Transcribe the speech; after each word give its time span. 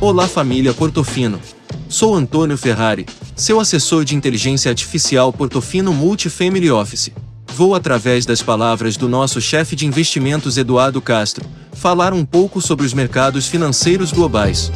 Olá 0.00 0.28
família 0.28 0.72
Portofino. 0.72 1.40
Sou 1.88 2.14
Antônio 2.14 2.56
Ferrari, 2.56 3.04
seu 3.34 3.58
assessor 3.58 4.04
de 4.04 4.14
inteligência 4.14 4.70
artificial 4.70 5.32
Portofino 5.32 5.92
Multifamily 5.92 6.70
Office. 6.70 7.10
Vou 7.48 7.74
através 7.74 8.24
das 8.24 8.40
palavras 8.40 8.96
do 8.96 9.08
nosso 9.08 9.40
chefe 9.40 9.74
de 9.74 9.86
investimentos 9.86 10.56
Eduardo 10.56 11.02
Castro, 11.02 11.44
falar 11.72 12.12
um 12.12 12.24
pouco 12.24 12.60
sobre 12.60 12.86
os 12.86 12.94
mercados 12.94 13.48
financeiros 13.48 14.12
globais. 14.12 14.70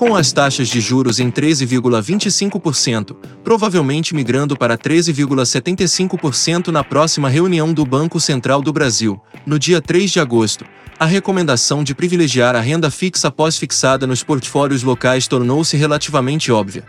Com 0.00 0.16
as 0.16 0.32
taxas 0.32 0.66
de 0.68 0.80
juros 0.80 1.20
em 1.20 1.30
13,25%, 1.30 3.14
provavelmente 3.44 4.14
migrando 4.14 4.56
para 4.56 4.78
13,75% 4.78 6.68
na 6.68 6.82
próxima 6.82 7.28
reunião 7.28 7.70
do 7.70 7.84
Banco 7.84 8.18
Central 8.18 8.62
do 8.62 8.72
Brasil, 8.72 9.20
no 9.44 9.58
dia 9.58 9.78
3 9.78 10.10
de 10.10 10.18
agosto. 10.18 10.64
A 10.98 11.04
recomendação 11.04 11.84
de 11.84 11.94
privilegiar 11.94 12.56
a 12.56 12.60
renda 12.60 12.90
fixa 12.90 13.30
pós-fixada 13.30 14.06
nos 14.06 14.22
portfólios 14.22 14.82
locais 14.82 15.28
tornou-se 15.28 15.76
relativamente 15.76 16.50
óbvia. 16.50 16.82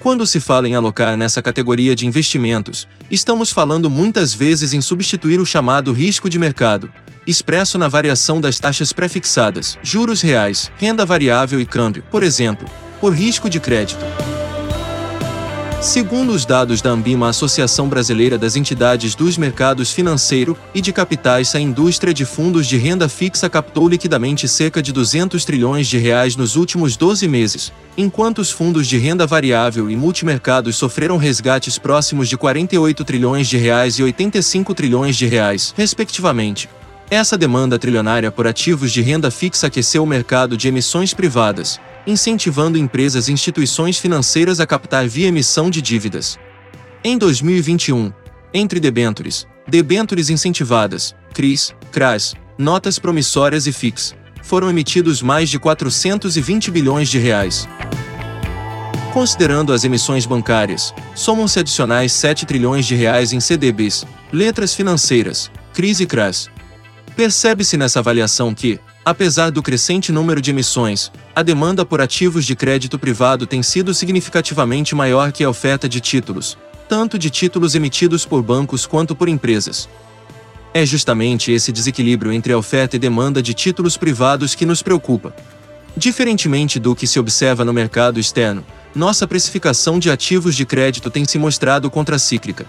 Quando 0.00 0.26
se 0.26 0.40
fala 0.40 0.66
em 0.66 0.74
alocar 0.74 1.18
nessa 1.18 1.42
categoria 1.42 1.94
de 1.94 2.06
investimentos, 2.06 2.88
estamos 3.10 3.52
falando 3.52 3.90
muitas 3.90 4.32
vezes 4.32 4.72
em 4.72 4.80
substituir 4.80 5.38
o 5.38 5.44
chamado 5.44 5.92
risco 5.92 6.30
de 6.30 6.38
mercado, 6.38 6.90
expresso 7.28 7.76
na 7.76 7.88
variação 7.88 8.40
das 8.40 8.58
taxas 8.58 8.90
prefixadas, 8.90 9.78
juros 9.82 10.22
reais, 10.22 10.72
renda 10.78 11.04
variável 11.04 11.60
e 11.60 11.66
câmbio, 11.66 12.02
por 12.10 12.22
exemplo, 12.22 12.66
por 13.00 13.12
risco 13.12 13.50
de 13.50 13.60
crédito. 13.60 14.04
Segundo 15.80 16.32
os 16.32 16.44
dados 16.44 16.82
da 16.82 16.90
Ambima, 16.90 17.28
Associação 17.28 17.88
Brasileira 17.88 18.36
das 18.36 18.56
Entidades 18.56 19.14
dos 19.14 19.38
Mercados 19.38 19.92
Financeiro 19.92 20.58
e 20.74 20.80
de 20.80 20.92
Capitais, 20.92 21.54
a 21.54 21.60
indústria 21.60 22.12
de 22.12 22.24
fundos 22.24 22.66
de 22.66 22.76
renda 22.76 23.08
fixa 23.08 23.48
captou 23.48 23.88
liquidamente 23.88 24.48
cerca 24.48 24.82
de 24.82 24.92
200 24.92 25.44
trilhões 25.44 25.86
de 25.86 25.96
reais 25.96 26.34
nos 26.34 26.56
últimos 26.56 26.96
12 26.96 27.28
meses, 27.28 27.72
enquanto 27.96 28.38
os 28.38 28.50
fundos 28.50 28.88
de 28.88 28.98
renda 28.98 29.24
variável 29.24 29.88
e 29.88 29.94
multimercados 29.94 30.74
sofreram 30.74 31.16
resgates 31.16 31.78
próximos 31.78 32.28
de 32.28 32.36
48 32.36 33.04
trilhões 33.04 33.46
de 33.46 33.56
reais 33.56 34.00
e 34.00 34.02
85 34.02 34.74
trilhões 34.74 35.14
de 35.14 35.26
reais, 35.26 35.72
respectivamente. 35.76 36.68
Essa 37.10 37.38
demanda 37.38 37.78
trilionária 37.78 38.30
por 38.30 38.46
ativos 38.46 38.92
de 38.92 39.00
renda 39.00 39.30
fixa 39.30 39.68
aqueceu 39.68 40.02
o 40.02 40.06
mercado 40.06 40.58
de 40.58 40.68
emissões 40.68 41.14
privadas, 41.14 41.80
incentivando 42.06 42.76
empresas 42.76 43.28
e 43.28 43.32
instituições 43.32 43.98
financeiras 43.98 44.60
a 44.60 44.66
captar 44.66 45.08
via 45.08 45.28
emissão 45.28 45.70
de 45.70 45.80
dívidas. 45.80 46.38
Em 47.02 47.16
2021, 47.16 48.12
entre 48.52 48.78
debêntures, 48.78 49.46
debêntures 49.66 50.28
incentivadas, 50.28 51.14
CRIs, 51.32 51.74
CRAS, 51.90 52.34
notas 52.58 52.98
promissórias 52.98 53.66
e 53.66 53.72
FIX, 53.72 54.14
foram 54.42 54.68
emitidos 54.68 55.22
mais 55.22 55.48
de 55.48 55.58
420 55.58 56.70
bilhões 56.70 57.08
de 57.08 57.18
reais. 57.18 57.66
Considerando 59.14 59.72
as 59.72 59.82
emissões 59.82 60.26
bancárias, 60.26 60.92
somam-se 61.14 61.58
adicionais 61.58 62.12
7 62.12 62.44
trilhões 62.44 62.84
de 62.84 62.94
reais 62.94 63.32
em 63.32 63.40
CDBs, 63.40 64.04
letras 64.30 64.74
financeiras, 64.74 65.50
CRIs 65.72 66.00
e 66.00 66.06
CRAS, 66.06 66.50
Percebe-se 67.18 67.76
nessa 67.76 67.98
avaliação 67.98 68.54
que, 68.54 68.78
apesar 69.04 69.50
do 69.50 69.60
crescente 69.60 70.12
número 70.12 70.40
de 70.40 70.52
emissões, 70.52 71.10
a 71.34 71.42
demanda 71.42 71.84
por 71.84 72.00
ativos 72.00 72.46
de 72.46 72.54
crédito 72.54 72.96
privado 72.96 73.44
tem 73.44 73.60
sido 73.60 73.92
significativamente 73.92 74.94
maior 74.94 75.32
que 75.32 75.42
a 75.42 75.50
oferta 75.50 75.88
de 75.88 76.00
títulos, 76.00 76.56
tanto 76.88 77.18
de 77.18 77.28
títulos 77.28 77.74
emitidos 77.74 78.24
por 78.24 78.40
bancos 78.40 78.86
quanto 78.86 79.16
por 79.16 79.28
empresas. 79.28 79.88
É 80.72 80.86
justamente 80.86 81.50
esse 81.50 81.72
desequilíbrio 81.72 82.32
entre 82.32 82.52
a 82.52 82.58
oferta 82.58 82.94
e 82.94 83.00
demanda 83.00 83.42
de 83.42 83.52
títulos 83.52 83.96
privados 83.96 84.54
que 84.54 84.64
nos 84.64 84.80
preocupa. 84.80 85.34
Diferentemente 85.96 86.78
do 86.78 86.94
que 86.94 87.08
se 87.08 87.18
observa 87.18 87.64
no 87.64 87.72
mercado 87.72 88.20
externo, 88.20 88.64
nossa 88.94 89.26
precificação 89.26 89.98
de 89.98 90.08
ativos 90.08 90.54
de 90.54 90.64
crédito 90.64 91.10
tem 91.10 91.24
se 91.24 91.36
mostrado 91.36 91.90
contracíclica. 91.90 92.64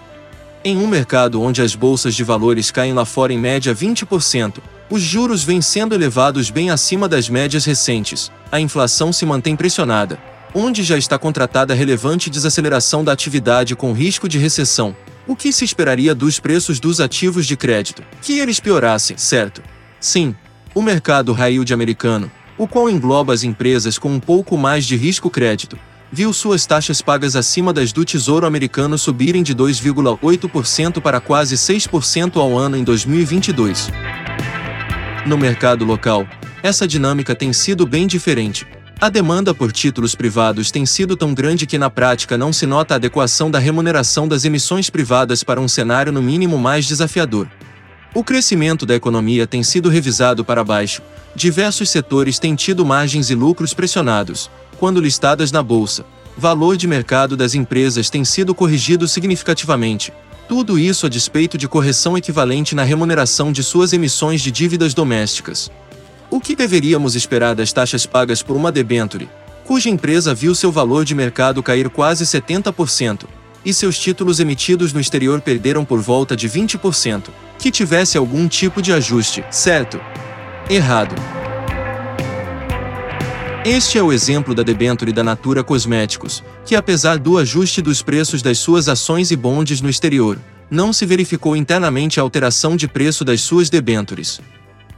Em 0.62 0.76
um 0.76 0.86
mercado 0.86 1.40
onde 1.40 1.62
as 1.62 1.74
bolsas 1.74 2.14
de 2.14 2.22
valores 2.22 2.70
caem 2.70 2.92
lá 2.92 3.06
fora 3.06 3.32
em 3.32 3.38
média 3.38 3.74
20%, 3.74 4.58
os 4.90 5.00
juros 5.00 5.42
vêm 5.42 5.62
sendo 5.62 5.94
elevados 5.94 6.50
bem 6.50 6.68
acima 6.68 7.08
das 7.08 7.30
médias 7.30 7.64
recentes, 7.64 8.30
a 8.52 8.60
inflação 8.60 9.10
se 9.10 9.24
mantém 9.24 9.56
pressionada, 9.56 10.18
onde 10.54 10.82
já 10.82 10.98
está 10.98 11.18
contratada 11.18 11.72
relevante 11.72 12.28
desaceleração 12.28 13.02
da 13.02 13.10
atividade 13.10 13.74
com 13.74 13.94
risco 13.94 14.28
de 14.28 14.36
recessão. 14.36 14.94
O 15.26 15.34
que 15.34 15.50
se 15.50 15.64
esperaria 15.64 16.14
dos 16.14 16.38
preços 16.38 16.78
dos 16.78 17.00
ativos 17.00 17.46
de 17.46 17.56
crédito? 17.56 18.02
Que 18.20 18.38
eles 18.38 18.60
piorassem, 18.60 19.16
certo? 19.16 19.62
Sim, 19.98 20.34
o 20.74 20.82
mercado 20.82 21.32
high 21.32 21.52
yield 21.52 21.72
americano, 21.72 22.30
o 22.58 22.68
qual 22.68 22.90
engloba 22.90 23.32
as 23.32 23.44
empresas 23.44 23.96
com 23.96 24.10
um 24.10 24.20
pouco 24.20 24.58
mais 24.58 24.84
de 24.84 24.94
risco 24.94 25.30
crédito, 25.30 25.78
viu 26.12 26.32
suas 26.32 26.66
taxas 26.66 27.00
pagas 27.00 27.36
acima 27.36 27.72
das 27.72 27.92
do 27.92 28.04
Tesouro 28.04 28.46
Americano 28.46 28.98
subirem 28.98 29.42
de 29.42 29.54
2,8% 29.54 31.00
para 31.00 31.20
quase 31.20 31.54
6% 31.54 32.36
ao 32.36 32.58
ano 32.58 32.76
em 32.76 32.82
2022. 32.82 33.88
No 35.26 35.38
mercado 35.38 35.84
local, 35.84 36.26
essa 36.62 36.88
dinâmica 36.88 37.34
tem 37.34 37.52
sido 37.52 37.86
bem 37.86 38.06
diferente. 38.06 38.66
A 39.00 39.08
demanda 39.08 39.54
por 39.54 39.72
títulos 39.72 40.14
privados 40.14 40.70
tem 40.70 40.84
sido 40.84 41.16
tão 41.16 41.32
grande 41.32 41.66
que 41.66 41.78
na 41.78 41.88
prática 41.88 42.36
não 42.36 42.52
se 42.52 42.66
nota 42.66 42.94
a 42.94 42.96
adequação 42.96 43.50
da 43.50 43.58
remuneração 43.58 44.28
das 44.28 44.44
emissões 44.44 44.90
privadas 44.90 45.42
para 45.42 45.60
um 45.60 45.68
cenário 45.68 46.12
no 46.12 46.20
mínimo 46.20 46.58
mais 46.58 46.86
desafiador. 46.86 47.48
O 48.12 48.24
crescimento 48.24 48.84
da 48.84 48.94
economia 48.94 49.46
tem 49.46 49.62
sido 49.62 49.88
revisado 49.88 50.44
para 50.44 50.64
baixo, 50.64 51.00
diversos 51.34 51.88
setores 51.88 52.38
têm 52.38 52.54
tido 52.56 52.84
margens 52.84 53.30
e 53.30 53.34
lucros 53.34 53.72
pressionados, 53.72 54.50
quando 54.80 54.98
listadas 54.98 55.52
na 55.52 55.62
bolsa. 55.62 56.06
Valor 56.38 56.74
de 56.74 56.88
mercado 56.88 57.36
das 57.36 57.54
empresas 57.54 58.08
tem 58.08 58.24
sido 58.24 58.54
corrigido 58.54 59.06
significativamente. 59.06 60.10
Tudo 60.48 60.78
isso 60.78 61.04
a 61.04 61.08
despeito 61.10 61.58
de 61.58 61.68
correção 61.68 62.16
equivalente 62.16 62.74
na 62.74 62.82
remuneração 62.82 63.52
de 63.52 63.62
suas 63.62 63.92
emissões 63.92 64.40
de 64.40 64.50
dívidas 64.50 64.94
domésticas. 64.94 65.70
O 66.30 66.40
que 66.40 66.56
deveríamos 66.56 67.14
esperar 67.14 67.54
das 67.54 67.74
taxas 67.74 68.06
pagas 68.06 68.42
por 68.42 68.56
uma 68.56 68.72
debenture, 68.72 69.28
cuja 69.66 69.90
empresa 69.90 70.32
viu 70.32 70.54
seu 70.54 70.72
valor 70.72 71.04
de 71.04 71.14
mercado 71.14 71.62
cair 71.62 71.90
quase 71.90 72.24
70%, 72.24 73.26
e 73.62 73.74
seus 73.74 73.98
títulos 73.98 74.40
emitidos 74.40 74.94
no 74.94 75.00
exterior 75.00 75.42
perderam 75.42 75.84
por 75.84 76.00
volta 76.00 76.34
de 76.34 76.48
20%, 76.48 77.24
que 77.58 77.70
tivesse 77.70 78.16
algum 78.16 78.48
tipo 78.48 78.80
de 78.80 78.94
ajuste, 78.94 79.44
certo? 79.50 80.00
Errado. 80.70 81.39
Este 83.64 83.98
é 83.98 84.02
o 84.02 84.10
exemplo 84.10 84.54
da 84.54 84.62
debenture 84.62 85.12
da 85.12 85.22
Natura 85.22 85.62
Cosméticos, 85.62 86.42
que 86.64 86.74
apesar 86.74 87.18
do 87.18 87.36
ajuste 87.36 87.82
dos 87.82 88.00
preços 88.00 88.40
das 88.40 88.56
suas 88.56 88.88
ações 88.88 89.30
e 89.30 89.36
bondes 89.36 89.82
no 89.82 89.90
exterior, 89.90 90.38
não 90.70 90.94
se 90.94 91.04
verificou 91.04 91.54
internamente 91.54 92.18
a 92.18 92.22
alteração 92.22 92.74
de 92.74 92.88
preço 92.88 93.22
das 93.22 93.42
suas 93.42 93.68
debentures. 93.68 94.40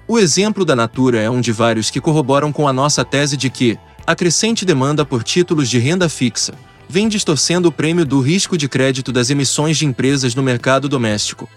O 0.06 0.16
exemplo 0.16 0.64
da 0.64 0.76
Natura 0.76 1.18
é 1.18 1.28
um 1.28 1.40
de 1.40 1.50
vários 1.50 1.90
que 1.90 2.00
corroboram 2.00 2.52
com 2.52 2.68
a 2.68 2.72
nossa 2.72 3.04
tese 3.04 3.36
de 3.36 3.50
que 3.50 3.76
a 4.06 4.14
crescente 4.14 4.64
demanda 4.64 5.04
por 5.04 5.24
títulos 5.24 5.68
de 5.68 5.80
renda 5.80 6.08
fixa 6.08 6.54
vem 6.88 7.08
distorcendo 7.08 7.68
o 7.68 7.72
prêmio 7.72 8.06
do 8.06 8.20
risco 8.20 8.56
de 8.56 8.68
crédito 8.68 9.10
das 9.10 9.28
emissões 9.28 9.76
de 9.76 9.86
empresas 9.86 10.36
no 10.36 10.42
mercado 10.42 10.88
doméstico. 10.88 11.48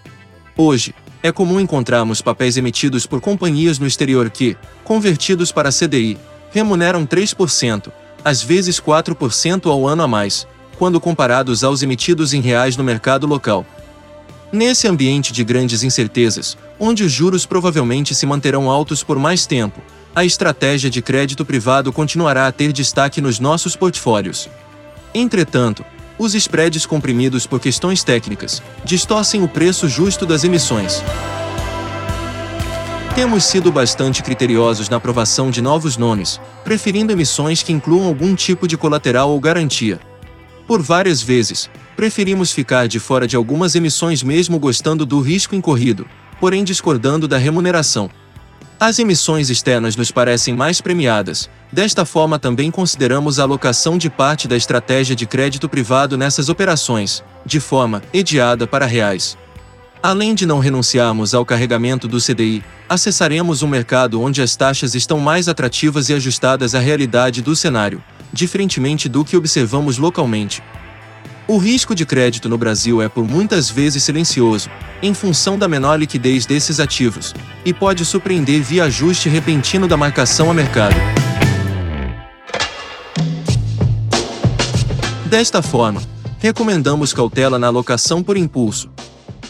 Hoje, 0.56 0.92
é 1.22 1.30
comum 1.30 1.60
encontrarmos 1.60 2.20
papéis 2.20 2.56
emitidos 2.56 3.06
por 3.06 3.20
companhias 3.20 3.78
no 3.78 3.86
exterior 3.86 4.28
que, 4.28 4.56
convertidos 4.82 5.52
para 5.52 5.70
CDI, 5.70 6.18
remuneram 6.50 7.06
3%, 7.06 7.90
às 8.24 8.42
vezes 8.42 8.80
4% 8.80 9.70
ao 9.70 9.86
ano 9.86 10.02
a 10.02 10.08
mais, 10.08 10.46
quando 10.78 11.00
comparados 11.00 11.64
aos 11.64 11.82
emitidos 11.82 12.34
em 12.34 12.40
reais 12.40 12.76
no 12.76 12.84
mercado 12.84 13.26
local. 13.26 13.64
Nesse 14.52 14.86
ambiente 14.86 15.32
de 15.32 15.42
grandes 15.42 15.82
incertezas, 15.82 16.56
onde 16.78 17.02
os 17.02 17.12
juros 17.12 17.44
provavelmente 17.44 18.14
se 18.14 18.26
manterão 18.26 18.70
altos 18.70 19.02
por 19.02 19.18
mais 19.18 19.46
tempo, 19.46 19.80
a 20.14 20.24
estratégia 20.24 20.88
de 20.88 21.02
crédito 21.02 21.44
privado 21.44 21.92
continuará 21.92 22.46
a 22.46 22.52
ter 22.52 22.72
destaque 22.72 23.20
nos 23.20 23.38
nossos 23.38 23.76
portfólios. 23.76 24.48
Entretanto, 25.12 25.84
os 26.18 26.34
spreads 26.34 26.86
comprimidos 26.86 27.46
por 27.46 27.60
questões 27.60 28.02
técnicas 28.02 28.62
distorcem 28.84 29.42
o 29.42 29.48
preço 29.48 29.88
justo 29.88 30.24
das 30.24 30.44
emissões. 30.44 31.02
Temos 33.16 33.44
sido 33.44 33.72
bastante 33.72 34.22
criteriosos 34.22 34.90
na 34.90 34.98
aprovação 34.98 35.50
de 35.50 35.62
novos 35.62 35.96
nomes, 35.96 36.38
preferindo 36.62 37.10
emissões 37.10 37.62
que 37.62 37.72
incluam 37.72 38.06
algum 38.06 38.34
tipo 38.34 38.68
de 38.68 38.76
colateral 38.76 39.30
ou 39.30 39.40
garantia. 39.40 39.98
Por 40.66 40.82
várias 40.82 41.22
vezes, 41.22 41.70
preferimos 41.96 42.52
ficar 42.52 42.86
de 42.86 43.00
fora 43.00 43.26
de 43.26 43.34
algumas 43.34 43.74
emissões 43.74 44.22
mesmo 44.22 44.58
gostando 44.58 45.06
do 45.06 45.18
risco 45.22 45.54
incorrido, 45.54 46.06
porém 46.38 46.62
discordando 46.62 47.26
da 47.26 47.38
remuneração. 47.38 48.10
As 48.78 48.98
emissões 48.98 49.48
externas 49.48 49.96
nos 49.96 50.10
parecem 50.10 50.54
mais 50.54 50.82
premiadas, 50.82 51.48
desta 51.72 52.04
forma 52.04 52.38
também 52.38 52.70
consideramos 52.70 53.40
a 53.40 53.44
alocação 53.44 53.96
de 53.96 54.10
parte 54.10 54.46
da 54.46 54.58
estratégia 54.58 55.16
de 55.16 55.24
crédito 55.24 55.70
privado 55.70 56.18
nessas 56.18 56.50
operações, 56.50 57.24
de 57.46 57.60
forma 57.60 58.02
ediada 58.12 58.66
para 58.66 58.84
reais. 58.84 59.38
Além 60.02 60.34
de 60.34 60.46
não 60.46 60.58
renunciarmos 60.58 61.34
ao 61.34 61.44
carregamento 61.44 62.06
do 62.06 62.20
CDI, 62.20 62.62
acessaremos 62.88 63.62
um 63.62 63.68
mercado 63.68 64.20
onde 64.20 64.42
as 64.42 64.54
taxas 64.54 64.94
estão 64.94 65.18
mais 65.18 65.48
atrativas 65.48 66.08
e 66.08 66.14
ajustadas 66.14 66.74
à 66.74 66.78
realidade 66.78 67.42
do 67.42 67.56
cenário, 67.56 68.02
diferentemente 68.32 69.08
do 69.08 69.24
que 69.24 69.36
observamos 69.36 69.98
localmente. 69.98 70.62
O 71.48 71.58
risco 71.58 71.94
de 71.94 72.04
crédito 72.04 72.48
no 72.48 72.58
Brasil 72.58 73.00
é 73.00 73.08
por 73.08 73.26
muitas 73.26 73.70
vezes 73.70 74.02
silencioso, 74.02 74.68
em 75.02 75.14
função 75.14 75.58
da 75.58 75.68
menor 75.68 75.98
liquidez 75.98 76.44
desses 76.44 76.80
ativos, 76.80 77.34
e 77.64 77.72
pode 77.72 78.04
surpreender 78.04 78.60
via 78.62 78.84
ajuste 78.84 79.28
repentino 79.28 79.88
da 79.88 79.96
marcação 79.96 80.50
a 80.50 80.54
mercado. 80.54 80.96
Desta 85.26 85.62
forma, 85.62 86.02
recomendamos 86.38 87.12
cautela 87.12 87.58
na 87.58 87.68
alocação 87.68 88.22
por 88.22 88.36
impulso. 88.36 88.90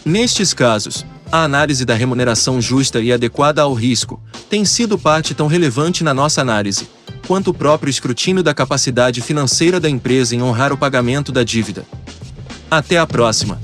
Nestes 0.06 0.54
casos, 0.54 1.04
a 1.32 1.42
análise 1.42 1.84
da 1.84 1.92
remuneração 1.92 2.60
justa 2.60 3.00
e 3.00 3.12
adequada 3.12 3.62
ao 3.62 3.74
risco 3.74 4.22
tem 4.48 4.64
sido 4.64 4.96
parte 4.96 5.34
tão 5.34 5.48
relevante 5.48 6.04
na 6.04 6.14
nossa 6.14 6.40
análise, 6.40 6.88
quanto 7.26 7.50
o 7.50 7.54
próprio 7.54 7.90
escrutínio 7.90 8.40
da 8.40 8.54
capacidade 8.54 9.20
financeira 9.20 9.80
da 9.80 9.90
empresa 9.90 10.36
em 10.36 10.40
honrar 10.40 10.72
o 10.72 10.78
pagamento 10.78 11.32
da 11.32 11.42
dívida. 11.42 11.84
Até 12.70 12.98
a 12.98 13.04
próxima! 13.04 13.60